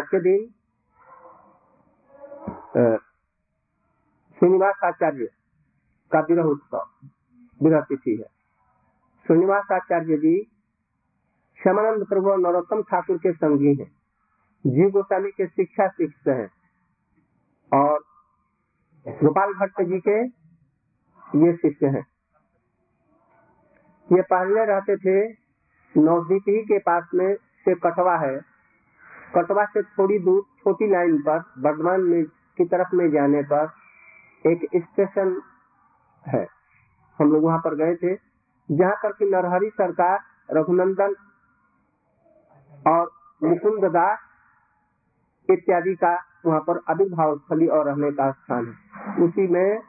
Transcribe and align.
दिन 0.00 0.46
श्रीनिवास 4.38 4.74
आचार्य 4.84 5.26
का 6.12 6.20
विरह 6.20 6.42
उत्सव, 6.42 6.84
विरह 7.62 7.80
तिथि 7.80 8.16
है। 8.16 8.26
श्रीनिवास 9.26 9.64
आचार्य 9.72 10.16
जी 10.16 10.52
श्यामानंद 11.62 12.06
प्रभु 12.08 12.30
और 12.30 12.38
नरोत्तम 12.38 12.82
ठाकुर 12.82 13.16
के 13.16 13.32
संगी 13.32 13.74
हैं। 13.74 13.90
जीव 14.66 14.90
गोस्वामी 14.90 15.30
के 15.30 15.46
शिक्षा 15.46 15.88
शिक्षक 15.88 16.28
हैं 16.28 16.50
और 17.72 18.04
गोपाल 19.06 19.54
भट्ट 19.54 19.82
जी 19.82 20.00
के 20.08 20.24
ये 21.46 21.52
शिष्य 21.56 21.86
हैं। 21.86 22.06
ये 24.12 24.22
पहले 24.22 24.64
रहते 24.64 24.96
थे 24.96 25.32
नवदीपी 25.98 26.62
के 26.62 26.78
पास 26.78 27.10
में 27.14 27.34
से 27.34 27.74
कटवा 27.74 28.16
है। 28.16 28.51
कटवा 29.36 29.64
से 29.64 29.82
थोड़ी 29.82 30.18
दूर, 30.18 30.42
छोटी 30.58 30.90
लाइन 30.90 31.18
पर 31.18 31.38
बर्धमान 31.58 32.00
में, 32.00 32.24
की 32.24 32.64
तरफ़ 32.64 32.96
में 32.96 33.10
जाने 33.10 33.42
पर 33.42 33.70
एक 34.44 34.68
स्टेशन 34.76 35.40
है। 36.26 36.46
हम 37.18 37.32
लोग 37.32 37.44
वहाँ 37.44 37.58
पर 37.58 37.74
गए 37.74 37.94
थे, 37.94 38.14
जहाँ 38.68 38.94
पर 39.02 39.12
की 39.12 39.30
नरहरी 39.30 39.70
सरकार, 39.70 40.18
रघुनंदन 40.50 41.14
और 42.88 43.10
मुकुंद 43.42 43.84
दास 43.84 44.18
इत्यादि 45.48 45.94
का 45.94 46.12
वहाँ 46.46 46.60
पर 46.60 46.80
आविर्भाव 46.90 47.36
स्थली 47.38 47.66
और 47.66 47.86
रहने 47.86 48.10
का 48.10 48.30
स्थान 48.30 48.66
है। 48.66 49.24
उसी 49.24 49.46
में 49.48 49.80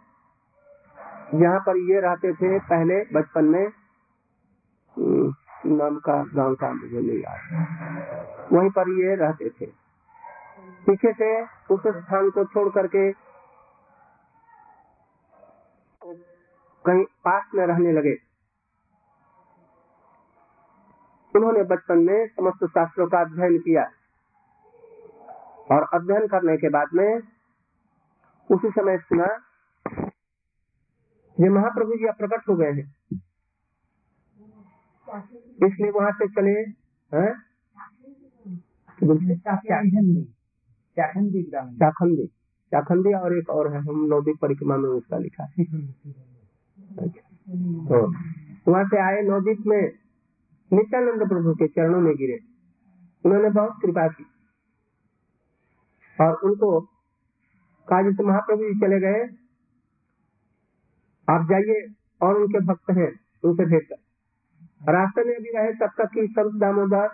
जहाँ 1.36 1.60
पर 1.60 1.78
ये 1.92 2.00
रहते 2.00 2.34
थे, 2.34 2.60
पहले 2.60 3.02
बचपन 3.14 3.46
में 3.46 3.72
नाम 5.66 5.98
का 5.98 6.14
गाँव 6.36 6.56
का 6.56 6.72
मुझे 6.74 7.02
नहीं 7.02 7.20
याद 7.20 8.50
वहीं 8.54 8.70
पर 8.70 8.90
ये 9.00 9.16
रहते 9.16 9.50
थे। 9.50 9.66
पीछे 10.86 11.12
से 11.14 11.30
उस 11.74 11.88
स्थान 11.88 12.30
को 12.30 12.44
छोड़ 12.46 12.70
करके 12.70 13.12
कहीं 16.86 17.04
पास 17.26 17.44
में 17.56 17.66
रहने 17.68 17.92
लगे। 17.92 18.14
उन्होंने 21.34 21.64
बचपन 21.64 21.98
में 22.00 22.28
समस्त 22.28 22.66
शास्त्रों 22.66 23.08
का 23.08 23.22
अध्ययन 23.22 23.58
किया 23.60 23.84
और 25.72 25.88
अध्ययन 25.94 26.28
करने 26.28 26.58
के 26.58 26.70
बाद 26.70 26.88
में 26.94 27.22
उसी 28.50 28.70
समय 28.70 28.98
सुना, 28.98 29.28
ये 31.38 31.50
महाप्रभु 31.50 31.96
जी 31.96 32.12
प्रकट 32.12 32.50
हो 32.50 32.56
गए 32.56 32.72
हैं। 32.72 32.86
इसलिए 35.68 35.92
वहाँ 35.92 36.12
से 36.12 36.28
चले 36.28 36.52
हैं? 37.18 37.34
चाखंडी। 40.94 41.44
चाखंदी 41.76 42.28
चाखंदी 42.74 43.14
और 43.14 43.38
एक 43.38 43.50
और 43.50 43.74
है 43.74 43.80
हम 43.80 44.06
नवदीप 44.06 44.36
परिक्रमा 44.42 44.78
में 44.78 44.90
उसका 44.90 45.18
लिखा 45.18 45.44
है। 45.44 45.64
तो 47.88 48.14
वहाँ 48.72 48.86
से 48.86 49.02
आए 49.02 49.22
नवदीप 49.22 49.58
में 49.68 49.92
नित्यानंद 50.74 51.30
प्रभु 51.30 51.54
के 51.54 51.68
चरणों 51.68 52.02
में 52.02 52.16
गिरे। 52.16 52.40
उन्होंने 53.26 53.50
बहुत 53.50 53.80
कृपा 53.82 54.08
की। 54.08 54.26
और 56.22 56.36
उनको 56.36 56.82
कहा 57.90 58.02
जैसे 58.02 58.24
महाप्रभु 58.24 58.64
जी 58.64 58.80
चले 58.80 59.00
गए। 59.00 59.26
आप 61.30 61.48
जाइए 61.50 61.94
और 62.22 62.38
उनके 62.38 62.60
भक्त 62.60 62.92
हैं 62.92 63.20
उनसे 63.44 63.66
भेंट 63.66 63.84
कर। 63.84 64.03
रास्ते 64.90 65.24
में 65.24 65.36
भी 65.42 65.50
रहे, 65.58 65.74
तब 65.74 65.90
तक 65.98 66.10
की 66.14 66.28
संत 66.28 66.60
दामोदर 66.62 67.10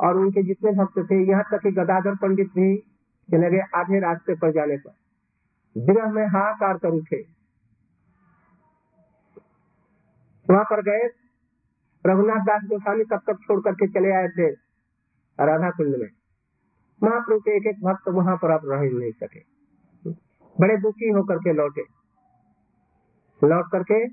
और 0.00 0.16
उनके 0.16 0.42
जितने 0.42 0.70
भक्त 0.70 0.98
थे, 1.10 1.24
यहाँ 1.24 1.44
तक 1.50 1.62
कि 1.62 1.70
गदाधर 1.70 2.14
पंडित 2.14 2.48
भी 2.48 2.76
चले 3.28 3.50
गए 3.50 3.60
आधे 3.74 4.00
रास्ते 4.00 4.34
पर 4.34 4.52
जाने 4.52 4.76
पर। 4.76 4.94
विरह 5.76 6.12
में 6.12 6.26
हाहाकार 6.26 6.78
कर 6.78 6.88
उठे। 6.88 7.22
वहाँ 10.50 10.64
पर 10.64 10.82
गए। 10.82 11.08
रघुनाथ 12.06 12.44
दास 12.44 12.62
गोस्वामी 12.64 13.04
तब 13.04 13.20
तक 13.26 13.36
छोड़ 13.42 13.60
करके 13.60 13.88
चले 13.88 14.12
आए 14.12 14.28
थे 14.28 14.50
राधा 15.38 15.70
कुंड 15.70 15.96
में। 15.96 16.08
महाप्रभु 17.02 17.40
के 17.40 17.56
एक 17.56 17.66
एक 17.66 17.84
भक्त 17.84 18.08
वहाँ 18.08 18.36
पर 18.36 18.50
अब 18.50 18.60
रह 18.64 18.80
नहीं 18.80 19.12
सके। 19.12 19.40
बड़े 20.60 20.76
दुखी 20.76 21.08
होकर 21.08 21.38
के 21.38 21.52
लौटे। 21.52 21.84
लौट 23.44 23.64
करके 23.72 24.06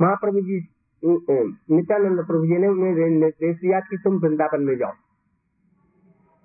महाप्रभु 0.00 0.40
जी 0.40 0.60
नित्यानंद 1.04 2.26
प्रभु 2.26 2.46
जी 2.46 2.58
ने 2.58 2.68
उन्हें 2.68 3.10
निर्देश 3.10 3.56
दिया 3.56 3.80
कि 3.80 3.96
तुम 3.96 4.16
वृंदावन 4.16 4.62
में 4.62 4.76
जाओ। 4.76 4.92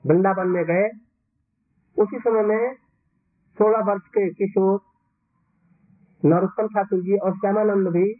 वृंदावन 0.05 0.47
में 0.47 0.65
गए। 0.65 0.89
उसी 2.03 2.19
समय 2.19 2.41
में 2.41 2.75
सोलह 3.57 3.79
वर्ष 3.79 4.01
के 4.07 4.33
किशोर 4.33 4.81
नरोत्तम 6.25 6.67
ठाकुर 6.67 6.99
जी 6.99 7.17
और 7.17 7.33
श्यामानंद 7.33 7.87
भी 7.87 8.15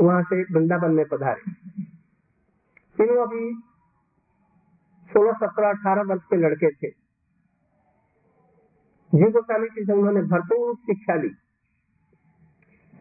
वहाँ 0.00 0.22
से 0.22 0.42
वृंदावन 0.42 0.90
में 0.90 1.04
पधारे। 1.08 1.50
तीनों 2.96 3.26
अभी 3.26 3.62
सोलह, 5.12 5.32
सत्रह, 5.32 5.68
अठारह 5.68 6.02
वर्ष 6.02 6.22
के 6.22 6.36
लड़के 6.36 6.70
थे। 6.70 6.90
जी 9.14 9.30
गोस्वामी 9.30 9.68
जी 9.68 9.84
से 9.84 9.92
उन्होंने 9.92 10.22
भरपूर 10.22 10.74
शिक्षा 10.74 11.14
ली। 11.14 11.30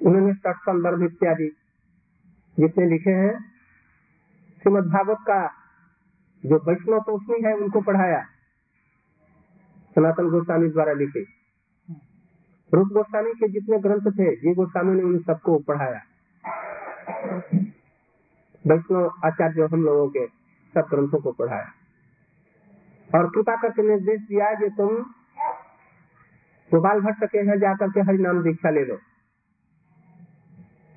उन्होंने 0.06 0.34
सठ 0.34 0.56
संदर्भ 0.56 1.04
इत्यादि 1.04 1.56
जितने 2.58 2.86
लिखे 2.86 3.12
हैं 3.12 3.40
श्रीमद 4.62 4.84
भागवत 4.84 5.18
का 5.22 5.48
जो 6.46 6.58
वैष्णव 6.68 7.00
तोषणी 7.00 7.42
है 7.48 7.54
उनको 7.54 7.82
पढ़ाया। 7.82 8.22
सनातन 9.96 10.30
गोस्वामी 10.30 10.70
द्वारा 10.70 10.94
लिखे। 10.94 11.22
रूप 12.74 12.88
गोस्वामी 12.88 13.32
के 13.32 13.48
जितने 13.48 13.78
ग्रंथ 13.78 14.12
थे, 14.12 14.36
जी 14.36 14.54
गोस्वामी 14.54 14.96
ने 14.96 15.04
उन 15.04 15.20
सबको 15.20 15.60
पढ़ाया। 15.60 16.02
वैष्णव 18.68 19.12
आचार्य 19.26 19.70
हम 19.74 19.84
लोगों 19.84 20.10
के 20.10 20.28
सब 20.74 20.88
ग्रंथों 20.90 21.22
को 21.22 21.31
पढ़ाया। 21.31 21.68
और 23.10 23.30
कृपा 23.30 23.56
करके 23.56 23.81
निर्देश 23.81 24.22
दिया 24.22 24.54
कि 24.54 24.70
तुम 24.70 24.90
गोपाल 26.72 27.02
भट्ट 27.02 27.26
के 27.26 27.38
यहाँ 27.38 27.58
जाकर 27.58 27.90
के 27.90 28.02
हरि 28.02 28.18
नाम 28.18 28.44
दीक्षा 28.44 28.70
ले 28.70 28.86
लो। 28.86 28.98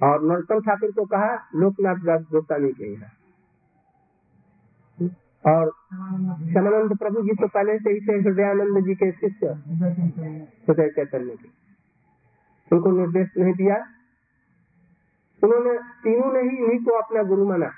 और 0.02 0.22
नरोत्तम 0.22 0.60
ठाकुर 0.60 0.90
को 0.90 1.04
कहा, 1.04 1.34
लोकनाथ 1.54 2.04
दास 2.04 2.22
गोस्वामी 2.32 2.72
के 2.72 2.92
यहाँ 2.92 3.10
और 5.44 5.70
श्यामानंद 6.52 6.96
प्रभु 6.98 7.22
जी 7.22 7.34
तो 7.34 7.48
पहले 7.48 7.78
से 7.78 7.90
ही 7.90 8.00
थे 8.00 8.12
हृदयानंद 8.18 8.84
जी 8.84 8.94
के 8.94 9.10
शिष्य, 9.12 9.46
हृदय 10.68 10.88
चैतन्य 10.90 11.36
के। 11.36 11.48
उनको 12.70 12.90
निर्देश 12.90 13.30
नहीं 13.38 13.54
दिया। 13.54 13.76
उन्होंने 15.42 15.72
तीनों 16.02 16.32
ने 16.32 16.40
ही 16.40 16.56
इन्हीं 16.56 16.78
को 16.78 16.98
अपना 16.98 17.22
गुरु 17.22 17.48
माना। 17.48 17.70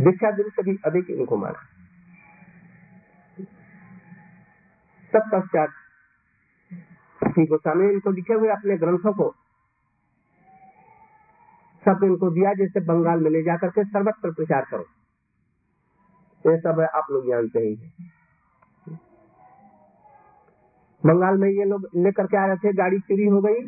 दीक्षा 0.00 0.30
गुरु 0.30 0.50
से 0.50 0.62
भी 0.62 0.78
अधिक 0.86 1.10
इनको 1.10 1.36
माना। 1.36 1.68
सब 5.12 5.30
पश्चात 5.32 5.81
गोस्वामी 7.40 7.92
इनको 7.92 8.10
लिखे 8.10 8.34
हुए 8.34 8.48
अपने 8.48 8.76
ग्रंथों 8.78 9.12
को। 9.12 9.30
सब 11.82 12.04
इनको 12.04 12.30
दिया, 12.30 12.52
जैसे 12.54 12.80
बंगाल 12.80 13.20
में 13.20 13.30
ले 13.30 13.42
जाकर 13.42 13.68
के 13.68 13.84
सर्वत्र 13.84 14.30
प्रचार 14.32 14.64
करो। 14.70 14.84
ये 16.44 16.58
सब 16.60 16.80
आप 16.94 17.10
लोग 17.10 17.26
जानते 17.28 17.60
ही 17.60 17.74
बंगाल 21.04 21.38
में 21.38 21.48
ये 21.48 21.64
लोग 21.64 21.88
लेकर 21.96 22.26
के 22.26 22.36
आ 22.36 22.46
रहे 22.46 22.56
थे, 22.56 22.72
गाड़ी 22.72 22.98
चोरी 23.00 23.26
हो 23.26 23.40
गई। 23.40 23.62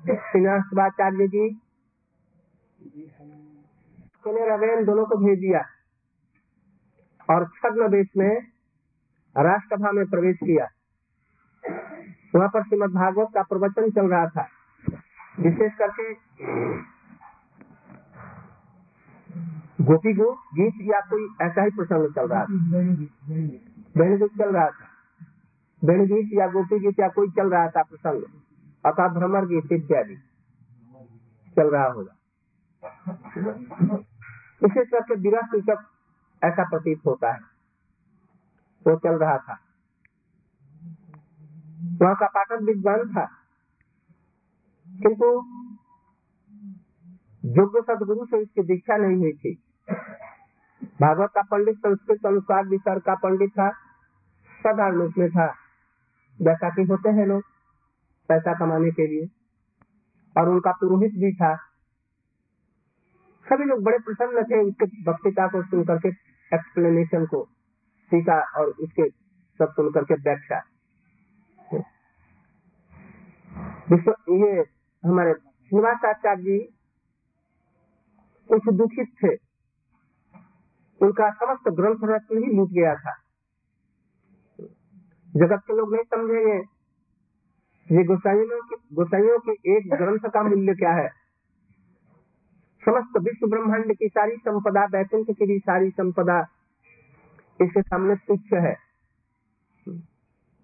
श्रीनिवासाचार्य 0.00 1.28
जी 1.28 1.48
रवेन 4.26 4.84
दोनों 4.84 5.04
को 5.06 5.16
भेज 5.16 5.38
दिया 5.38 5.60
और 7.28 7.44
छद्म 7.56 7.88
देश 7.88 8.08
में 8.16 8.30
राष्ट्रसभा 9.36 9.92
में 9.92 10.04
प्रवेश 10.06 10.36
किया। 10.36 10.64
वहाँ 12.34 12.48
पर 12.48 12.62
श्रीमद 12.62 12.90
भागवत 12.90 13.28
का 13.34 13.42
प्रवचन 13.42 13.90
चल 13.90 14.06
रहा 14.06 14.26
था। 14.26 14.48
विशेष 15.40 15.72
करके 15.74 16.14
गोपी 19.84 20.12
गो 20.12 20.32
गीत 20.32 20.74
या 20.80 21.00
कोई 21.00 21.28
ऐसा 21.42 21.62
ही 21.62 21.70
प्रसंग 21.70 22.14
चल 22.14 22.28
रहा 22.28 22.44
था। 22.44 22.46
गीत 24.16 24.30
चल 24.38 24.52
रहा 24.52 24.66
था। 24.66 24.88
वेणु 25.84 26.06
गीत 26.06 26.30
या 26.32 26.46
गोपी 26.46 26.78
गीत 26.78 27.00
या 27.00 27.08
कोई 27.08 27.28
चल 27.28 27.50
रहा 27.50 27.68
था 27.68 27.82
प्रसंग। 27.82 28.22
अथा 28.86 29.08
भ्रमर 29.08 29.46
गीत 29.46 29.72
इत्यादि 29.72 30.16
चल 31.56 31.70
रहा 31.70 31.86
होगा। 31.86 32.12
विशेष 34.62 34.88
करके 34.88 35.14
विरह 35.14 35.40
सूचक 35.40 35.78
ऐसा 36.44 36.64
प्रतीत 36.64 37.00
होता 37.06 37.32
है। 37.32 37.40
वो 38.86 38.96
चल 38.96 39.14
रहा 39.18 39.38
था। 39.38 39.58
वहाँ 41.92 42.14
का 42.14 42.26
पाठक 42.26 42.62
विद्वान 42.62 43.14
था। 43.14 43.24
किंतु 45.02 45.24
योग्य 47.44 47.82
सदगुरु 47.82 48.26
से 48.26 48.38
इसकी 48.38 48.62
दीक्षा 48.62 48.96
नहीं 48.96 49.16
हुई 49.16 49.32
थी। 49.32 49.62
भागवत 51.00 51.30
का 51.34 51.42
पंडित 51.42 51.76
संस्कृत 51.76 52.26
अनुसार 52.26 52.66
विसर्ग 52.66 53.02
का 53.02 53.14
पंडित 53.14 53.50
था, 53.50 53.70
साधारण 54.52 54.96
रूप 54.96 55.12
में 55.18 55.30
था। 55.30 55.46
जैसा 56.42 56.70
कि 56.70 56.82
होते 56.82 57.08
हैं 57.08 57.26
लोग, 57.26 57.42
पैसा 58.28 58.58
कमाने 58.58 58.90
के 58.90 59.06
लिए। 59.06 59.28
और 60.40 60.48
उनका 60.48 60.72
पुरोहित 60.72 61.12
भी 61.12 61.32
था। 61.34 61.56
सभी 63.48 63.64
लोग 63.64 63.82
बड़े 63.82 63.98
प्रसन्न 63.98 64.44
थे 64.44 64.62
उसके 64.62 65.10
वक्तृता 65.10 65.46
को 65.46 65.62
सुन 65.62 65.84
करके 65.84 66.08
एक्सप्लेनेशन 66.54 67.26
को 67.26 67.48
टीका 68.10 68.60
और 68.60 68.66
उसके 68.66 69.10
सब 69.58 69.72
सुन 69.72 69.92
करके 69.92 70.14
व्याख्या। 70.14 70.62
ये 73.92 74.60
हमारे 75.08 75.32
श्रीनिवासाचार्य 75.32 76.42
जी 76.42 76.58
कुछ 78.48 78.74
दुखित 78.74 79.08
थे। 79.24 79.34
उनका 81.06 81.30
समस्त 81.30 81.68
ग्रंथ 81.68 81.96
रत्न 82.04 82.38
ही 82.38 82.56
लूट 82.56 82.68
गया 82.68 82.94
था। 82.94 83.14
जगत 85.36 85.62
के 85.66 85.76
लोग 85.76 85.94
नहीं 85.94 86.04
समझेंगे 86.04 86.82
ये 87.96 88.04
गोसाइयों 88.04 88.62
की 88.62 88.76
गोसाइयों 88.92 89.38
के 89.38 89.52
एक 89.52 89.88
ग्रंथ 89.88 90.30
का 90.30 90.42
मूल्य 90.42 90.74
क्या 90.74 90.92
है? 90.92 91.08
समस्त 92.84 93.18
विश्व 93.18 93.46
ब्रह्मांड 93.46 93.96
की 93.96 94.08
सारी 94.08 94.36
संपदा, 94.36 94.84
वैकुंठ 94.84 95.26
की 95.26 95.46
भी 95.46 95.58
सारी 95.58 95.90
संपदा 95.90 96.40
इसके 97.60 97.82
सामने 97.82 98.16
तुच्छ 98.16 98.52
है। 98.52 98.76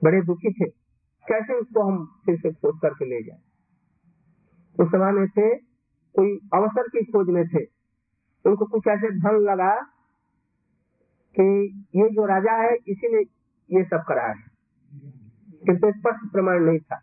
बड़े 0.05 0.23
दुखी 0.23 0.53
थे। 0.53 0.88
कैसे 1.29 1.55
उसको 1.55 1.83
हम 1.83 2.23
फिर 2.27 2.37
से 2.39 2.53
खोज 2.53 2.79
करके 2.83 3.05
ले 3.05 3.23
जाए? 3.23 3.39
उस 4.81 4.89
समय 4.89 5.13
में 5.13 5.29
थे, 5.29 5.55
कोई 6.15 6.39
अवसर 6.55 6.83
की 6.83 7.05
खोज 7.05 7.29
में 7.29 7.49
थे। 7.49 7.65
उनको 8.47 8.65
कुछ 8.65 8.87
ऐसे 8.87 9.11
धन 9.11 9.37
लगा 9.37 9.81
कि 11.41 11.75
ये 11.97 12.09
जो 12.09 12.27
राजा 12.27 12.53
है, 12.53 12.75
इसी 12.75 13.17
ने 13.17 13.23
ये 13.79 13.85
सब 13.85 14.05
करा 14.09 14.27
है। 14.27 14.37
किंतु 15.67 15.93
स्पष्ट 15.93 16.33
प्रमाण 16.33 16.61
नहीं 16.61 16.79
था। 16.79 17.01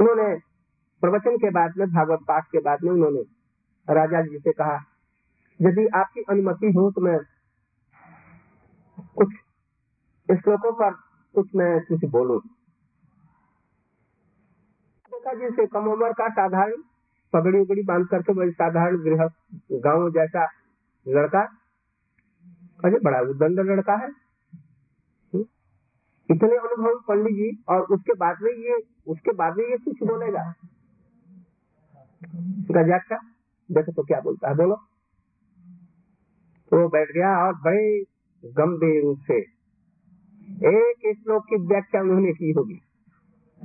उन्होंने 0.00 0.36
प्रवचन 1.00 1.36
के 1.36 1.50
बाद 1.50 1.72
में, 1.78 1.88
भागवत 1.88 2.18
पाठ 2.28 2.44
के 2.44 2.58
बाद 2.58 2.78
में 2.84 2.92
उन्होंने 2.92 3.22
राजा 3.94 4.22
जी 4.22 4.38
से 4.38 4.52
कहा, 4.52 4.84
यदि 5.62 5.86
आपकी 5.86 6.20
अनुमति 6.20 6.66
हो 6.66 6.90
तो 6.90 7.00
मैं 7.00 7.18
कुछ 9.16 9.28
श्लोकों 10.40 10.72
पर 10.72 11.03
कुछ 11.34 11.54
मैं 11.54 11.80
कुछ 11.80 12.04
बोलू। 12.04 12.38
देखा 15.14 15.34
जी 15.34 15.66
कम 15.66 15.86
उम्र 15.86 16.12
का 16.12 16.28
साधारण, 16.28 16.72
पगड़ी 17.32 17.58
उगड़ी 17.58 17.82
बाँध 17.82 18.06
करके 18.06 18.32
वही 18.32 18.50
साधारण 18.50 18.96
गृह, 18.96 19.30
गाँव 19.72 20.10
जैसा 20.10 20.44
लड़का। 21.08 21.40
अरे, 22.84 22.98
बड़ा 22.98 23.20
उदंड 23.20 23.60
लड़का 23.60 23.92
है। 23.92 24.10
हम्म? 25.34 25.44
इतने 26.30 26.56
अनुभव 26.56 27.00
पंडित 27.08 27.32
जी, 27.32 27.64
और 27.68 27.82
उसके 27.82 28.12
बाद 28.12 28.36
में 28.42 28.52
ये, 28.52 28.82
उसके 29.06 29.32
बाद 29.32 29.56
में 29.56 29.64
ये 29.64 29.76
कुछ 29.78 30.02
बोलेगा। 30.02 30.54
गजाक 32.70 33.02
का 33.02 33.16
देखो 33.70 33.92
तो 33.92 34.02
क्या 34.02 34.20
बोलता 34.20 34.48
है, 34.48 34.54
बोलो। 34.54 34.76
तो 36.70 36.88
बैठ 36.88 37.12
गया 37.12 37.46
और 37.46 37.54
बड़े 37.54 38.04
गंभीर 38.44 39.02
रूप 39.02 39.18
से 39.18 39.53
एक 40.50 41.22
श्लोक 41.22 41.44
की 41.44 41.56
व्याख्या 41.56 42.00
उन्होंने 42.00 42.32
की 42.32 42.52
होगी। 42.52 42.80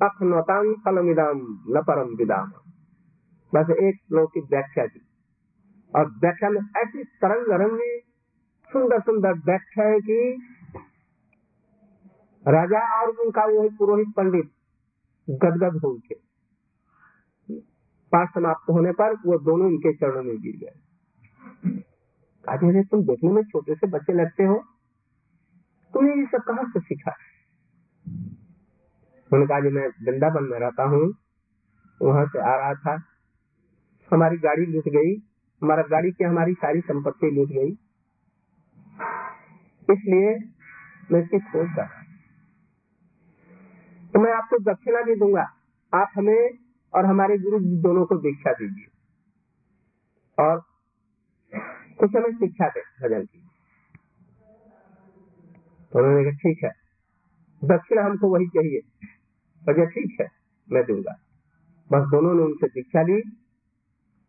अखनताम 0.04 0.74
फलमिदाम 0.74 1.64
न 1.70 1.84
परम 1.88 2.16
विदाम। 2.16 2.52
बस 3.54 3.70
एक 3.70 3.96
श्लोक 3.96 4.34
की 4.34 4.40
व्याख्या 4.40 4.86
की। 4.86 5.02
और 5.96 6.08
व्याख्या 6.08 6.50
में 6.50 6.62
ऐसी 6.62 7.04
तरंग 7.04 7.62
रंगी, 7.62 8.02
सुंदर 8.72 9.00
सुंदर 9.00 9.34
व्याख्या 9.34 9.86
है 9.86 10.00
कि 10.00 10.42
राजा 12.48 13.02
और 13.02 13.10
उनका 13.10 13.46
वही 13.46 13.70
पुरोहित 13.70 14.08
पंडित 14.18 14.52
गदगद 15.30 15.82
हो 15.86 15.90
उठे। 15.90 16.30
पाठ 18.12 18.36
समाप्त 18.36 18.70
होने 18.70 18.92
पर 18.92 19.14
वो 19.14 19.40
दोनों 19.40 19.68
उनके 19.68 19.94
चरणों 19.94 20.24
में 20.24 20.42
गिर 20.42 20.58
गए। 20.58 22.84
तुम 22.84 23.04
देखने 23.04 23.32
में 23.32 23.44
छोटे 23.44 23.76
से 23.76 23.88
बच्चे 23.88 24.14
लगते 24.14 24.44
हो। 24.44 24.64
तुम्हें 25.94 26.16
ये 26.16 26.26
सब 26.26 26.44
कहा 26.48 26.64
से 26.64 26.80
सीखा? 26.80 27.16
उन्होंने 29.32 29.48
कहा 29.48 29.70
मैं 29.70 29.88
वृंदावन 30.06 30.44
में 30.44 30.60
रहता 30.60 30.84
हूँ, 30.84 31.02
वहाँ 32.02 32.26
से 32.26 32.40
आ 32.40 32.56
रहा 32.56 32.74
था। 32.74 32.94
हमारी 34.12 34.38
गाड़ी 34.38 34.66
लूट 34.66 34.88
गई, 34.88 35.14
हमारा 35.62 35.84
गाड़ी 35.84 36.12
की 36.12 36.24
हमारी 36.24 36.54
सारी 36.54 36.82
संपत्ति 36.82 37.32
लूट 37.32 37.50
गई। 37.50 37.72
इसलिए 39.90 40.36
मैं 41.12 41.22
इसकी 41.22 41.40
खोज 41.40 41.70
कर 41.76 41.88
तो 44.14 44.20
मैं 44.20 44.32
आपको 44.34 44.58
दक्षिणा 44.64 45.02
भी 45.02 45.16
दूँगा। 45.16 45.44
आप 45.94 46.12
हमें 46.16 46.50
और 46.94 47.06
हमारे 47.06 47.38
गुरु 47.38 47.60
दोनों 47.60 48.06
को 48.06 48.16
दीक्षा 48.18 48.52
दीजिए। 48.52 48.88
और 50.38 50.62
कुछ 52.00 52.16
हमें 52.16 52.32
शिक्षा 52.32 52.68
दे, 52.68 52.82
भजन 52.82 53.26
की 53.26 53.49
तो 55.94 56.00
उन्होंने 56.00 56.24
कहा, 56.24 56.32
ठीक 56.32 56.64
है। 56.64 56.72
दक्षिणा 57.64 58.04
हमको 58.04 58.28
वही 58.28 58.48
चाहिए। 58.48 58.80
भजन 59.68 59.86
ठीक 59.86 60.18
है, 60.22 60.28
मैं 60.72 60.84
दूँगा। 60.86 61.20
बस 61.92 62.08
दोनों 62.08 62.34
ने 62.34 62.42
उनसे 62.42 62.68
दीक्षा 62.68 63.02
ली 63.02 63.22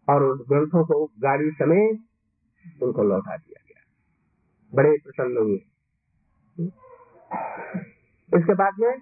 और 0.09 0.23
उस 0.23 0.47
ग्रंथों 0.49 0.85
को, 0.85 1.07
गाड़ी 1.07 1.51
समेत 1.51 2.83
उनको 2.83 3.03
लौटा 3.03 3.37
दिया 3.37 3.65
गया। 3.69 3.83
बड़े 4.75 4.99
प्रसन्न 4.99 5.37
हुए। 5.37 5.59
इसके 8.39 8.55
बाद 8.55 8.73
में 8.81 9.01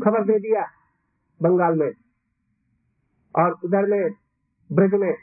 खबर 0.00 0.24
दे 0.24 0.38
दिया 0.38 0.66
बंगाल 1.42 1.78
में 1.78 1.92
और 3.36 3.52
उधर 3.64 3.86
में, 3.86 4.10
ब्रज 4.72 4.94
में। 4.94 5.14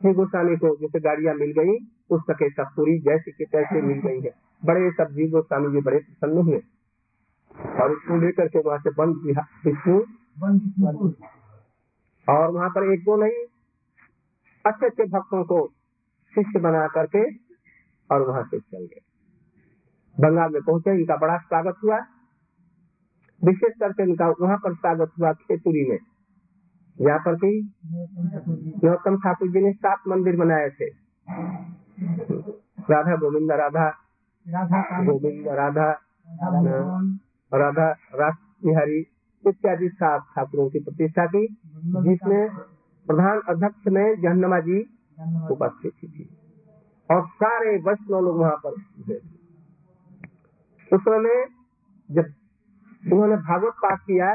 श्री 0.00 0.12
गोस्वामी 0.12 0.56
को 0.56 0.76
जैसे 0.76 1.00
गाड़ियाँ 1.00 1.34
मिल 1.34 1.50
गई, 1.50 1.78
पुस्तकें 2.08 2.50
सब 2.50 2.66
पूरी 2.76 2.98
जैसे 2.98 3.30
के 3.30 3.44
तैसे 3.44 3.82
मिल 3.82 3.98
गई 3.98 4.20
है। 4.20 4.45
बड़े 4.62 4.90
सब 4.90 5.12
जी 5.12 5.28
गोस्वामी 5.30 5.70
जी 5.72 5.80
बड़े 5.80 5.98
प्रसन्न 5.98 6.42
हुए। 6.42 6.60
और 7.80 7.92
उसको 7.92 8.16
लेकर 8.16 8.48
के 8.48 8.58
वहाँ 8.58 8.78
से 8.78 8.90
बंद 8.90 9.16
विष्णु। 9.66 9.98
और 12.28 12.50
वहाँ 12.50 12.68
पर 12.70 12.92
एक 12.92 13.00
दो 13.00 13.16
नहीं 13.16 13.44
अच्छे 14.64 14.86
अच्छे 14.86 15.04
भक्तों 15.04 15.42
को 15.44 15.58
शिष्य 16.34 16.60
बना 16.60 16.86
करके 16.86 17.22
और 18.10 18.22
वहाँ 18.22 18.42
से 18.44 18.58
चल 18.60 18.84
गए। 18.84 19.00
बंगाल 20.16 20.52
में 20.52 20.62
पहुँचे 20.62 20.94
इनका 20.94 21.16
बड़ा 21.16 21.36
स्वागत 21.38 21.76
हुआ। 21.84 21.98
विशेष 23.42 23.72
करके 23.80 24.02
इनका 24.02 24.28
वहाँ 24.40 24.56
पर 24.56 24.74
स्वागत 24.74 25.12
हुआ 25.18 25.32
खेतुरी 25.32 25.84
में। 25.90 25.98
यहाँ 26.96 27.18
पर 27.18 27.34
भी 27.34 27.52
गौतम 28.84 29.16
ठाकुर 29.16 29.48
जी 29.48 29.60
ने 29.60 29.72
सात 29.72 30.08
मंदिर 30.08 30.36
बनाए 30.36 30.68
थे। 30.70 30.88
राधा 32.90 33.16
गोविंद 33.16 33.52
राधा 33.52 33.88
गोविंद 34.46 35.48
राधा 35.58 35.90
राधा 37.52 37.86
रास 38.14 38.34
बिहारी 38.64 38.98
इत्यादि 39.44 39.88
सात 39.88 40.20
ठाकुरों 40.36 40.68
की 40.70 40.78
प्रतिष्ठा 40.78 41.24
की 41.26 41.46
जिसमें 42.04 42.48
प्रधान 43.06 43.40
अध्यक्ष 43.48 43.88
में 43.88 44.04
जहनमा 44.22 44.60
जी 44.60 44.78
उपस्थित 45.50 45.92
थी। 46.04 46.28
और 47.10 47.26
सारे 47.42 47.76
वैष्णव 47.78 48.20
लोग 48.20 48.38
वहाँ 48.38 48.56
पर 48.66 48.80
उस 50.90 51.00
समय 51.02 51.44
जब 52.08 52.32
उन्होंने 53.02 53.36
भागवत 53.36 53.74
पाठ 53.82 54.00
किया 54.00 54.30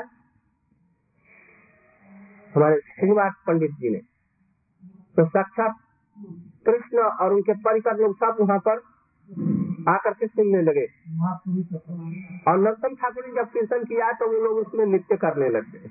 हमारे 2.55 2.79
श्रीनिवास 2.87 3.33
पंडित 3.47 3.71
जी 3.71 3.89
ने 3.89 3.99
तो 5.17 5.25
साक्षात 5.29 5.75
कृष्ण 6.65 6.97
और 6.99 7.33
उनके 7.33 7.53
परिकर 7.63 7.97
लोग 7.97 8.15
सब 8.15 8.37
वहाँ 8.41 8.59
पर 8.59 8.90
आकर 9.89 10.13
के 10.13 10.27
सुनने 10.27 10.61
लगे। 10.61 10.85
और 12.47 12.59
नरतम 12.59 12.95
ठाकुर 12.95 13.25
ने 13.27 13.33
जब 13.35 13.49
कीर्तन 13.51 13.83
किया 13.83 14.11
तो 14.11 14.27
वो 14.27 14.43
लोग 14.43 14.57
उसमें 14.57 14.85
नृत्य 14.85 15.15
करने 15.17 15.49
लग 15.49 15.71
गए 15.71 15.89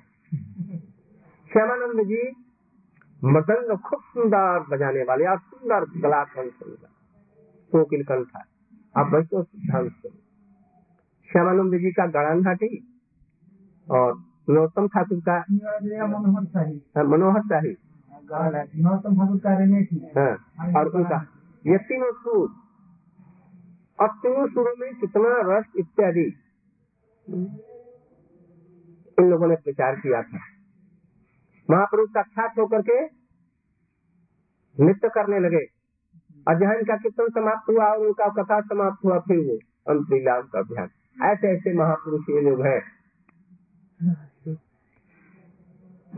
श्यामानंद 1.50 2.06
जी 2.06 2.22
मृदंग 3.22 3.76
खूब 3.78 4.00
सुंदर 4.00 4.58
बजाने 4.70 5.02
वाले 5.02 5.26
और 5.26 5.38
सुंदर 5.38 5.84
गला 6.00 6.22
कंठ 6.24 6.62
कोकिल 7.72 8.02
कंठ 8.04 8.36
आप 8.94 9.12
वैसे 9.14 9.42
ध्यान 9.42 9.88
सुन 9.88 10.12
श्यामानंद 11.30 11.74
जी 11.74 11.90
का 11.92 12.06
गड़ान 12.06 12.42
घाटी 12.42 12.70
और 13.88 14.14
नरोत्तम 14.50 14.86
ठाकुर 14.88 15.20
का 15.20 15.34
हाँ, 16.96 17.04
मनोहर 17.04 17.42
शाही। 17.42 17.76
नरोत्तम 18.76 19.14
ठाकुर 19.16 19.38
का 19.46 19.50
हाँ 20.20 20.72
और 20.74 20.88
उनका। 20.88 21.18
ये 21.64 21.78
तीनों 21.78 22.12
सुर। 22.12 22.48
तीनों 24.00 24.46
सुरों 24.48 24.74
में 24.78 24.94
कितना 24.94 25.30
रस 25.46 25.64
इत्यादि। 25.76 26.26
इन 29.18 29.30
लोगों 29.30 29.46
ने 29.46 29.56
प्रचार 29.56 29.96
किया 29.96 30.22
था। 30.22 30.38
महापुरुष 31.70 32.08
साक्षात 32.08 32.58
होकर 32.58 32.82
के 32.82 33.00
नृत्य 34.84 35.08
करने 35.08 35.38
लगे। 35.40 35.64
अध्ययन 36.46 36.82
का 36.82 36.96
कीर्तन 36.96 37.28
समाप्त 37.28 37.70
हुआ 37.70 37.84
और 37.84 38.06
उनका 38.06 38.28
कथा 38.28 38.60
समाप्त 38.60 39.04
हुआ, 39.04 39.18
फिर 39.18 39.38
वो 39.38 39.58
अंत 39.88 40.10
लीला 40.10 40.40
का 40.40 40.58
अध्ययन 40.58 40.88
ऐसे 41.24 41.48
ऐसे 41.48 41.74
महापुरुष 41.74 42.20
ये 42.30 42.40
लोग 42.40 42.66
हैं। 42.66 42.80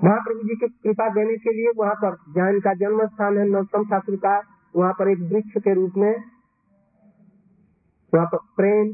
महाप्रभु 0.05 0.43
जी 0.43 0.55
की 0.57 0.69
कृपा 0.69 1.09
देने 1.09 1.37
के 1.37 1.53
लिए 1.53 1.73
वहाँ 1.77 1.95
पर 1.95 2.17
जहाँ 2.35 2.51
इनका 2.51 2.75
जन्म 2.75 3.07
स्थान 3.07 3.39
है 3.39 3.45
नौतम 3.49 3.85
ठाकुर 3.85 4.17
का। 4.17 4.43
वहाँ 4.77 4.93
पर 4.93 5.09
एक 5.09 5.19
वृक्ष 5.19 5.63
के 5.63 5.75
रूप 5.75 5.93
में 5.97 6.32
वहाँ 8.15 8.27
पर 8.27 8.39
प्रेम 8.57 8.93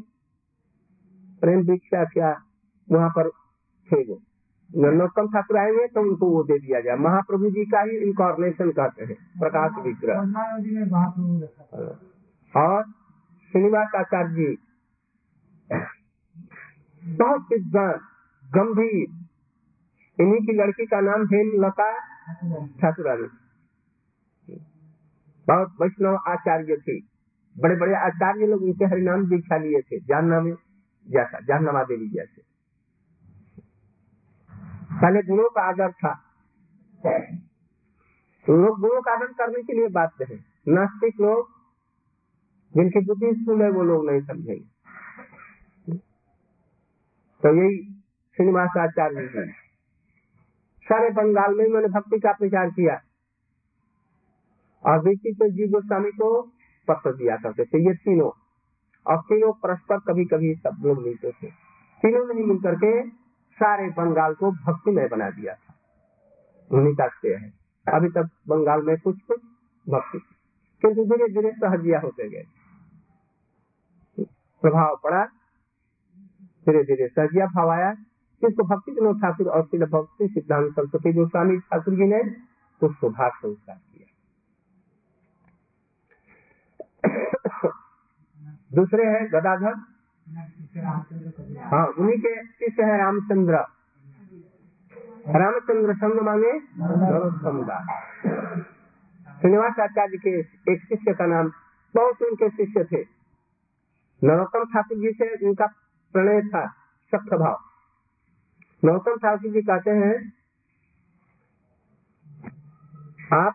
प्रेम 1.41 1.61
वृक्ष 1.61 1.91
क्या 2.13 2.31
वहाँ 2.89 3.11
पर 3.11 3.27
वो। 3.91 4.23
नरोत्तम 4.71 5.27
ठाकुर 5.27 5.57
आएँगे 5.57 5.87
तो 5.87 6.01
उनको 6.01 6.27
वो 6.31 6.43
दे 6.45 6.59
दिया 6.59 6.81
जाए 6.81 6.97
महाप्रभु 6.97 7.51
जी 7.51 7.65
का 7.65 7.81
ही 7.81 7.97
इनकॉर्नेशन 7.97 8.71
कहते 8.71 9.05
हैं, 9.05 9.17
प्रकाश 9.41 9.73
विग्रह। 9.85 10.19
और 12.55 12.83
श्रीनिवास 13.53 13.95
आचार्य 13.97 14.35
जी, 14.35 14.57
बहुत 17.03 17.47
विद्वान 17.53 17.99
गंभीर, 18.45 19.09
इन्हीं 20.19 20.41
की 20.47 20.53
लड़की 20.53 20.87
का 20.87 21.01
नाम 21.01 21.25
हेमलता 21.27 21.91
ठाकुरानी। 22.81 23.29
बहुत 25.49 25.77
वैष्णव 25.83 26.19
आचार्य 26.29 26.77
थे। 26.77 27.18
बड़े 27.59 27.77
बड़े 27.77 27.95
आचार्य 27.95 28.47
लोग 28.47 28.62
उनसे 28.62 28.85
हरिनाम 28.85 29.27
दीक्षा 29.27 29.57
लिए 29.57 29.81
थे 29.81 30.00
जानना 30.00 30.41
में 30.41 30.53
जैसा 31.07 31.41
जानना 31.41 31.83
देवी 31.83 32.09
जैसे। 32.09 32.43
पहले 34.93 35.23
गुणों 35.23 35.49
का 35.49 35.69
आदर 35.69 35.93
था। 35.93 36.23
लोग 38.50 38.81
गुणों 38.81 39.03
का 39.03 39.12
आदर 39.12 39.27
करने 39.27 39.62
के 39.62 39.73
लिए 39.73 39.88
बात 39.88 40.11
है। 40.23 40.45
नास्तिक 40.69 41.21
लोग, 41.21 41.49
जिनकी 42.75 43.07
बुद्धि 43.07 43.43
स्थूल 43.43 43.62
है, 43.62 43.71
वो 43.71 43.83
लोग 43.83 44.11
नहीं 44.11 44.21
समझेंगे। 44.21 44.79
तो 47.43 47.57
यही 47.57 47.93
श्रीनिवास 48.37 48.71
आचार्य 48.79 49.27
जी। 49.27 49.53
सारे 50.83 51.11
बंगाल 51.11 51.55
में 51.55 51.67
उन्होंने 51.67 51.88
भक्ति 51.88 52.21
का 52.21 52.33
प्रचार 52.33 52.71
किया। 52.71 53.00
और 54.85 55.05
बीसी 55.05 55.35
तो 55.35 55.50
जी 55.50 55.69
गोस्वामी 55.69 56.11
को 56.11 56.58
पत्र 56.88 57.14
दिया 57.14 57.37
करते 57.37 57.64
थे। 57.64 57.88
ये 57.88 57.95
तीनों। 57.95 58.30
और 59.07 59.18
तीनों 59.18 59.52
परस्पर 59.52 59.99
कभी 59.99 60.25
कभी 60.25 60.54
सब 60.54 60.83
लोग 60.83 61.02
मिलते 61.02 61.30
थे। 61.30 61.47
तीनों 62.02 62.35
ने 62.35 62.35
मिल 62.35 62.59
करके 62.59 63.09
सारे 63.54 63.90
बंगाल 63.90 64.35
को 64.35 64.50
भक्तिमय 64.50 65.09
बना 65.09 65.30
दिया 65.30 65.54
था। 65.54 65.75
उन्हीं 66.73 66.95
का 66.95 67.09
श्रेय 67.09 67.35
है। 67.35 67.52
अभी 67.95 68.09
तक 68.09 68.30
बंगाल 68.49 68.83
में 68.83 68.97
कुछ 69.00 69.21
कुछ 69.21 69.40
भक्ति 69.88 70.18
किंतु 70.83 71.04
धीरे 71.04 71.28
धीरे 71.28 71.52
सहजिया 71.52 72.00
होते 72.00 72.28
गए। 72.28 72.45
प्रभाव 74.62 75.00
पड़ा। 75.04 75.25
धीरे 76.40 76.85
धीरे 76.85 77.09
सहजिया 77.09 77.47
भाव 77.47 77.71
आया। 77.71 77.95
जिसको 78.42 78.62
भक्ति 78.62 78.92
विनोद 78.92 79.23
ठाकुर 79.23 79.47
और 79.47 79.62
भक्ति 79.62 80.28
सिद्धांत 80.28 80.73
सरस्वती 80.73 81.12
गोस्वामी 81.12 81.59
ठाकुर 81.59 81.95
जी 81.95 82.04
ने 82.04 82.37
उसको 82.87 83.11
भाग 83.11 83.33
संस्कार 83.33 83.76
किया 83.76 84.09
दूसरे 88.71 89.05
है 89.07 89.21
गदाधर। 89.29 89.75
हाँ 91.67 91.87
उन्हीं 91.89 92.19
के 92.19 92.33
शिष्य 92.45 92.83
है 92.83 92.97
रामचंद्र। 92.99 93.65
रामचंद्र 95.37 95.95
संग 95.95 96.19
दास 97.67 97.87
श्रीनिवास 99.41 99.79
आचार्य 99.81 100.19
के 100.19 100.31
एक 100.73 100.85
शिष्य 100.85 101.13
का 101.15 101.27
नाम, 101.27 101.51
बहुत 101.95 102.23
उनके 102.23 102.49
शिष्य 102.51 102.85
थे। 102.85 103.03
नरोत्तम 104.23 104.65
ठाकुर 104.73 104.99
जी 104.99 105.13
से 105.13 105.27
उनका 105.47 105.67
प्रणय 106.15 106.41
था, 106.45 106.67
सख्त 107.13 107.35
भाव। 107.35 107.59
नरोत्तम 108.83 109.17
ठाकुर 109.19 109.53
जी 109.53 109.63
कहते 109.63 109.91
हैं, 109.93 110.17
आप 113.35 113.55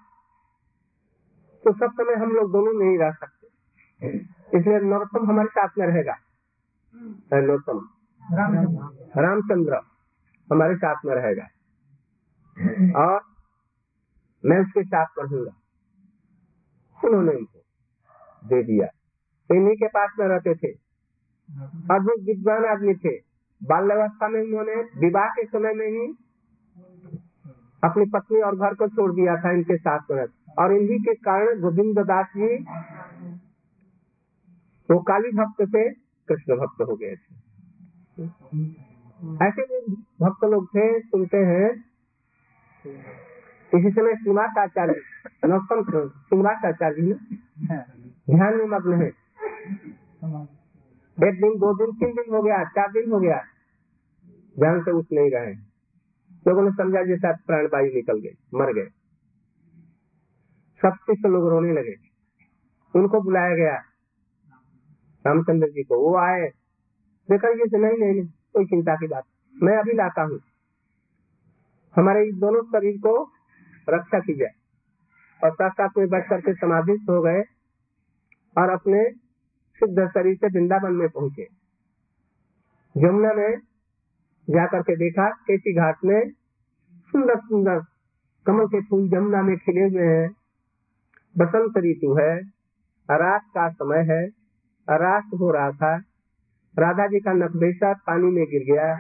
तो 1.63 1.72
सब 1.74 1.91
समय 1.93 2.15
हम 2.15 2.32
लोग 2.32 2.51
दोनों 2.51 2.74
नहीं 2.79 2.98
रह 3.00 3.12
सकते। 3.13 3.48
इसलिए 4.53 4.79
नरोत्तम 4.79 5.27
हमारे 5.29 5.48
साथ 5.48 5.69
में 5.77 5.88
रहेगा। 5.88 6.15
नरोत्तम? 7.33 7.79
रामचंद्र। 8.24 9.22
रामचंद्र 9.22 9.79
हमारे 10.51 10.75
साथ 10.75 10.95
में 11.05 11.15
रहेगा। 11.15 11.48
और 13.05 13.22
मैं 14.45 14.60
उसके 14.62 14.83
साथ 14.83 15.05
पढ़ूँगा 15.17 15.51
उन्होंने 17.05 17.31
उनको 17.31 17.60
दे 18.48 18.63
दिया। 18.63 18.88
इन्हीं 19.55 19.75
के 19.75 19.88
पास 19.88 20.10
में 20.19 20.27
रहते 20.27 20.55
थे। 20.55 20.72
अद्भुत 21.95 22.24
विद्वान 22.24 22.65
आदमी 22.65 22.93
थे। 22.95 23.17
बाल्यावस्था 23.62 24.27
में 24.27 24.41
उन्होंने 24.41 24.75
विवाह 24.75 25.29
के 25.29 25.45
समय 25.45 25.74
में 25.74 25.88
ही 25.88 26.07
अपनी 27.83 28.05
पत्नी 28.05 28.41
और 28.41 28.55
घर 28.55 28.74
को 28.74 28.88
छोड़ 28.88 29.12
दिया 29.12 29.36
था 29.36 29.51
इनके 29.51 29.77
साथ 29.77 30.00
में। 30.12 30.25
और 30.60 30.74
इन्हीं 30.74 31.00
के 31.00 31.13
कारण 31.13 31.62
गोविंद 31.62 32.00
दास 32.00 32.25
जी 32.38 32.57
वो 34.93 35.00
काली 35.00 35.29
भक्त 35.29 35.62
से 35.62 35.93
कृष्ण 36.27 36.55
भक्त 36.55 36.81
हो 36.81 36.95
गए 36.95 37.15
थे। 37.15 37.35
ऐसे 39.45 39.62
भी 39.62 39.93
भक्त 40.21 40.43
लोग 40.43 40.67
थे 40.67 41.00
सुनते 41.00 41.38
हैं। 41.38 41.69
इसी 43.75 43.91
समय 43.91 44.15
श्रीनिवास 44.15 44.57
आचार्य 44.57 45.01
नौतम 45.45 45.83
श्रीनिवास 46.09 46.65
आचार्य 46.65 47.01
जी 47.01 47.07
ने 47.07 47.15
ध्यान 48.35 48.57
में 48.57 48.65
मग्न 48.65 48.93
है। 48.93 49.07
एक 51.29 51.35
दिन 51.41 51.57
दो 51.57 51.73
दिन 51.73 51.91
तीन 51.91 52.09
दिन 52.09 52.35
हो 52.35 52.43
गया 52.43 52.63
चार 52.63 52.91
दिन 52.91 53.12
हो 53.12 53.19
गया। 53.19 53.43
ध्यान 54.59 54.81
से 54.83 54.91
उठ 54.91 55.05
नहीं 55.13 55.31
रहे। 55.31 55.53
लोगों 56.47 56.62
ने 56.62 56.71
समझा 56.71 57.03
जैसा 57.03 57.31
प्राण 57.47 57.65
वायु 57.65 57.93
निकल 57.93 58.19
गए 58.19 58.35
मर 58.53 58.73
गए। 58.73 58.89
सब 60.81 60.93
शिष्य 60.93 61.29
लोग 61.29 61.50
रोने 61.50 61.73
लगे। 61.73 61.95
उनको 62.95 63.21
बुलाया 63.21 63.55
गया। 63.55 63.81
रामचंद्र 65.25 65.67
जी 65.67 65.83
को 65.83 65.99
वो 65.99 66.15
आए। 66.17 66.47
देखा 67.29 67.49
ये 67.49 67.65
नहीं 67.73 67.91
नहीं 67.91 68.11
नहीं, 68.11 68.25
कोई 68.53 68.65
चिंता 68.65 68.95
की 68.95 69.07
बात 69.07 69.23
मैं 69.55 69.77
अभी 69.77 69.93
लाता 69.93 70.21
हूँ। 70.21 70.39
हमारे 71.95 72.27
इस 72.27 72.35
दोनों 72.35 72.61
शरीर 72.63 72.97
को 72.97 73.13
रक्षा 73.87 74.19
की 74.19 74.33
जाए 74.33 74.53
और 75.41 75.51
साथ 75.51 75.69
साथ 75.71 75.97
में 75.97 76.07
बैठ 76.09 76.29
करके 76.29 76.53
समाधिस्थ 76.53 77.09
हो 77.09 77.21
गए 77.21 77.41
और 78.55 78.69
अपने 78.69 79.03
सिद्ध 79.81 80.07
शरीर 80.07 80.35
से 80.35 80.47
वृंदावन 80.49 80.93
में 80.93 81.07
पहुँचे। 81.09 81.47
यमुना 82.95 83.33
में 83.33 83.57
जाकर 84.47 84.81
के 84.81 84.95
देखा 84.95 85.29
केसी 85.47 85.73
घाट 85.73 86.03
में 86.05 86.21
सुंदर 87.13 87.39
सुंदर 87.39 87.79
कमल 88.45 88.67
के 88.67 88.81
फूल 88.81 89.09
यमुना 89.13 89.41
में 89.41 89.55
खिले 89.57 89.87
हुए 89.89 90.07
हैं। 90.07 90.29
बसंत 91.35 91.77
ऋतु 91.85 92.13
है 92.15 92.31
रात 93.09 93.43
का 93.55 93.69
समय 93.71 94.05
है। 94.09 94.21
रात 94.89 95.23
हो 95.39 95.51
रहा 95.51 95.71
था। 95.71 95.95
राधा 96.79 97.07
जी 97.07 97.19
का 97.19 97.33
नकबेसा 97.33 97.93
पानी 97.93 98.31
में 98.31 98.45
गिर 98.45 98.73
गया। 98.73 98.95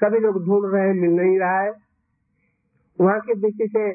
सभी 0.00 0.18
लोग 0.18 0.44
ढूंढ 0.44 0.74
रहे, 0.74 0.92
मिल 0.92 1.10
नहीं 1.10 1.38
रहा 1.38 1.60
है। 1.60 1.72
वहाँ 3.00 3.20
की 3.20 3.34
दृष्टि 3.34 3.68
से 3.68 3.92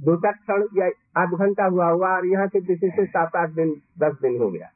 दो 0.00 0.16
चार 0.16 0.32
क्षण 0.32 0.66
या 0.76 0.86
आध 1.22 1.28
घंटा 1.28 1.64
हुआ 1.64 1.88
हुआ 1.88 2.16
और 2.16 2.26
यहाँ 2.26 2.48
की 2.48 2.60
दृष्टि 2.60 2.90
से 2.90 3.06
सात 3.06 3.36
आठ 3.36 3.50
दिन, 3.50 3.70
दस 3.98 4.12
दिन 4.22 4.38
हो 4.38 4.50
गया। 4.50 4.70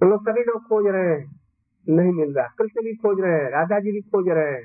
तो 0.00 0.06
लोग 0.06 0.22
सभी 0.22 0.40
लोग 0.40 0.62
खोज 0.62 0.86
रहे 0.86 1.08
हैं। 1.08 1.38
नहीं 1.88 2.12
मिल 2.12 2.34
रहा। 2.34 2.46
कृष्ण 2.58 2.82
भी 2.82 2.94
खोज 2.94 3.20
रहे 3.20 3.32
हैं 3.32 3.50
राधा 3.50 3.78
जी 3.80 3.92
भी 3.92 4.00
खोज 4.00 4.28
रहे 4.28 4.52
हैं। 4.52 4.64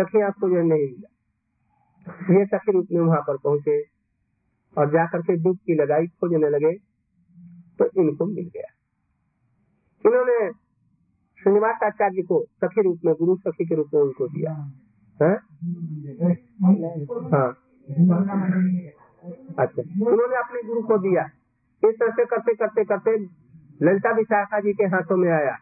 सखियाँ 0.00 0.30
खोज 0.30 0.52
रहे 0.52 0.62
नहीं 0.62 0.82
मिला। 0.82 2.38
ये 2.38 2.46
सखी 2.46 2.72
रूप 2.72 2.86
में 2.92 3.00
वहाँ 3.00 3.20
पर 3.20 3.36
पहुँचे 3.36 3.82
और 4.78 4.90
जाकर 4.90 5.22
के 5.22 5.36
दूध 5.36 5.56
की 5.56 5.74
लगाई 5.74 6.06
खोजने 6.06 6.48
लगे। 6.48 6.93
तो 7.82 8.02
इनको 8.02 8.26
मिल 8.26 8.50
गया। 8.54 8.70
इन्होंने 10.06 10.52
श्रीनिवास 11.42 11.78
आचार्य 11.82 12.22
को 12.22 12.44
सखी 12.44 12.82
रूप 12.82 13.00
में 13.04 13.14
गुरु 13.14 13.36
सखी 13.36 13.64
के 13.66 13.74
रूप 13.74 13.90
में 13.94 14.00
उनको 14.00 14.28
दिया। 14.28 14.52
है। 15.22 15.32
हाँ? 17.30 17.58
अच्छा। 19.58 19.82
उन्होंने 20.10 20.36
अपने 20.36 20.62
गुरु 20.62 20.82
को 20.82 20.98
दिया। 20.98 21.22
इस 21.88 21.94
तरह 22.00 22.10
से 22.10 22.24
करते 22.24 22.54
करते 22.54 22.84
करते 22.84 23.16
ललिता 23.82 24.10
विशाखा 24.10 24.60
जी 24.60 24.72
के 24.72 24.84
हाथों 24.84 25.16
में 25.16 25.32
आया। 25.32 25.56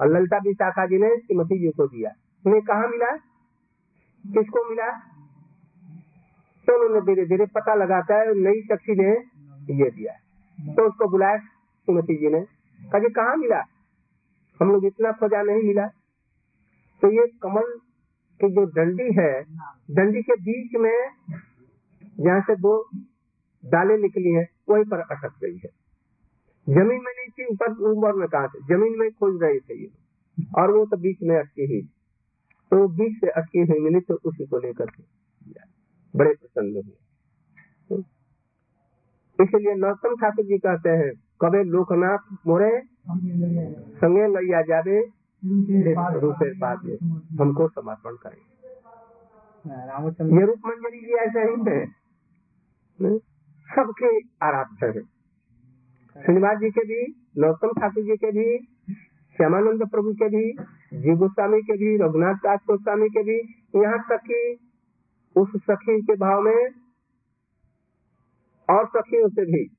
और 0.00 0.16
ललिता 0.16 0.36
विशाखा 0.36 0.86
जी 0.86 0.98
ने 0.98 1.16
श्रीमती 1.16 1.58
जी 1.58 1.70
को 1.70 1.86
दिया। 1.86 2.10
उन्हें 2.46 2.62
कहा 2.62 2.86
मिला? 2.86 3.16
किसको 4.26 4.70
मिला? 4.70 4.90
तो 6.66 6.84
उन्होंने 6.84 7.06
धीरे 7.06 7.26
धीरे 7.26 7.46
पता 7.46 7.74
लगाकर 7.74 8.34
नई 8.34 8.62
शक्ति 8.62 8.92
ने 8.92 9.12
ये 9.74 9.90
दिया। 9.90 10.12
तो 10.60 10.88
उसको 10.88 11.08
बुलाया 11.08 11.38
श्रीमती 11.38 12.16
जी 12.16 12.28
ने। 12.28 12.40
कहा 12.92 13.08
कहाँ 13.08 13.36
मिला? 13.36 13.64
हम 14.60 14.72
लोग 14.72 14.84
इतना 14.86 15.12
खोजा 15.12 15.42
नहीं 15.42 15.62
मिला। 15.62 15.86
तो 17.02 17.10
ये 17.10 17.26
कमल 17.42 17.78
की 18.40 18.48
जो 18.48 18.64
डंडी 18.64 19.20
है, 19.20 19.42
डंडी 19.90 20.22
के 20.22 20.32
बीच 20.32 20.80
में 20.80 21.08
जहाँ 22.20 22.40
से 22.40 22.56
दो 22.56 22.88
डाले 23.64 23.96
निकली 23.96 24.30
है, 24.32 24.48
वहीं 24.68 24.84
पर 24.84 25.00
अटक 25.00 25.34
गई 25.44 25.56
है। 25.56 25.70
ज़मीन 26.68 27.00
में 27.04 27.12
नहीं 27.18 27.28
थी, 27.28 27.46
ऊपर 27.46 27.72
ऊपर 27.72 28.12
में 28.12 28.28
कहा 28.28 28.46
ज़मीन 28.46 28.98
में 28.98 29.10
खोज 29.10 29.42
रहे 29.42 29.60
थे 29.60 29.82
ये 29.82 29.90
और 30.58 30.70
वो 30.70 30.86
तो 30.86 30.96
बीच 30.96 31.18
में 31.22 31.36
अटकी 31.36 31.66
हुई। 31.66 31.82
तो 32.70 32.88
बीच 32.88 33.20
से 33.20 33.30
अटकी 33.30 33.58
हुई 33.58 33.80
मिली 33.80 34.00
तो 34.00 34.14
उसी 34.14 34.46
को 34.46 34.58
लेकर 34.58 34.86
के। 34.86 35.02
बड़े 36.16 36.34
प्रसन्न 36.34 36.74
हुए। 36.74 37.01
इसलिए 39.38 39.74
नौतम 39.84 40.14
ठाकुर 40.20 40.44
जी 40.46 40.58
कहते 40.66 40.90
हैं 41.02 41.10
कबे 41.42 41.62
लोकनाथ 41.74 42.32
मोरे 42.48 42.70
संगे 44.02 44.26
लैया 44.34 44.60
जावे 44.70 44.98
रूपे 46.24 46.50
में 46.50 46.96
हमको 47.40 47.68
समर्पण 47.68 48.16
करें। 48.24 48.40
ये 50.38 50.44
रूप 50.46 50.66
मंजरी 50.66 51.00
जी 51.06 51.14
ऐसे 51.24 51.40
ही 51.48 51.56
है? 51.68 51.80
सबके 53.68 54.10
आराध्य 54.46 54.86
है। 54.96 55.02
श्रीनिवास 56.16 56.58
जी 56.60 56.70
के 56.78 56.84
भी 56.92 57.00
नौतम 57.42 57.72
ठाकुर 57.80 58.04
जी 58.04 58.16
के 58.24 58.30
भी 58.38 58.46
श्यामानंद 59.38 59.86
प्रभु 59.90 60.12
के 60.22 60.28
भी 60.36 60.44
जी 61.04 61.14
गोस्वामी 61.22 61.60
के 61.70 61.76
भी 61.82 61.96
रघुनाथ 62.04 62.42
दास 62.46 62.60
गोस्वामी 62.70 63.08
के 63.16 63.22
भी 63.28 63.36
यहाँ 63.82 63.98
तक 64.10 64.24
कि 64.30 64.40
उस 65.36 65.52
सखी 65.70 66.00
के 66.10 66.16
भाव 66.24 66.40
में 66.48 66.81
और 68.72 68.86
सखियों 68.86 69.28
से 69.28 69.44
भी। 69.44 69.76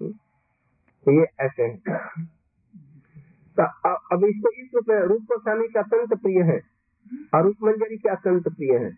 हम्म? 0.00 1.20
ये 1.20 1.26
ऐसे 1.40 1.62
हैं। 1.62 1.78
तो 3.60 3.62
अब 3.88 4.24
इसको 4.24 4.50
इस 4.50 4.70
रूप 4.74 4.84
में, 4.88 5.00
रूप 5.00 5.22
गोस्वामी 5.22 5.68
का 5.68 5.80
अत्यंत 5.80 6.14
प्रिय 6.14 6.42
है 6.42 6.60
और 7.34 7.42
रूप 7.42 7.56
मंजरी 7.62 7.96
के 7.96 8.08
अत्यंत 8.08 8.48
प्रिय 8.48 8.76
है। 8.76 8.88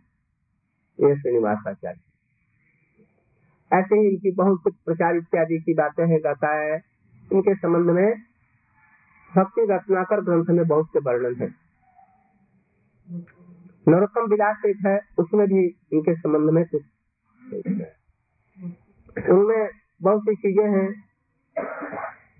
ये 1.00 1.20
श्रीनिवासाचार्य 1.20 2.00
ऐसे 3.72 3.96
ही 3.96 4.08
इनकी 4.08 4.30
बहुत 4.30 4.60
कुछ 4.62 4.74
प्रचार 4.74 5.16
इत्यादि 5.16 5.58
की 5.58 5.74
बातें 5.74 6.06
हैं 6.06 6.24
गाता 6.24 6.54
है। 6.54 6.82
इनके 7.32 7.54
संबंध 7.54 7.90
में 7.90 8.22
भक्ति 9.36 9.66
रत्नाकर 9.70 10.20
ग्रंथ 10.20 10.44
में 10.44 10.66
बहुत 10.68 10.86
से 10.86 10.98
वर्णन 10.98 11.34
है। 11.34 11.54
नरोत्तम 13.88 14.26
विलास 14.30 14.56
एक 14.66 14.76
है, 14.86 15.00
उसमें 15.18 15.48
भी 15.48 15.66
इनके 15.92 16.14
संबंध 16.14 16.50
में 16.50 16.64
कुछ। 16.64 16.82
उनमें 19.16 19.68
बहुत 20.02 20.22
सी 20.22 20.34
चीज़ें 20.34 20.68
हैं 20.68 20.88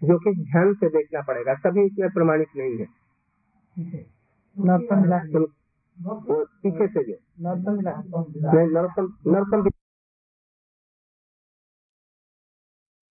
जो 0.05 0.19
कि 0.19 0.31
ध्यान 0.43 0.75
से 0.75 0.89
देखना 0.89 1.21
पड़ेगा। 1.21 1.55
सभी 1.55 1.85
इसमें 1.87 2.11
प्रमाणित 2.11 2.49
नहीं 2.57 2.79
है। 2.79 2.87
नरोत्तम 4.57 5.45
पीछे 6.63 6.87
से 6.87 7.05
जो 7.05 7.17
नरोत्तम 7.41 7.81
नरोत्तम 8.79 9.13
नरोत्तम 9.27 9.71